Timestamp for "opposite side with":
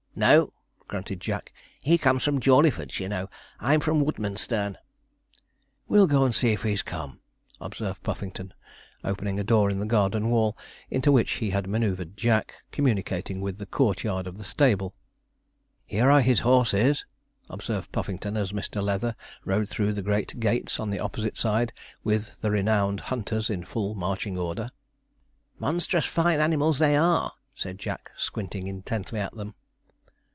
20.99-22.33